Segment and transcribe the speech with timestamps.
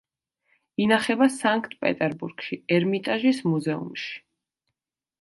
[0.85, 4.15] ინახება სანქტ-პეტერბურგში, ერმიტაჟის მუზეუმში.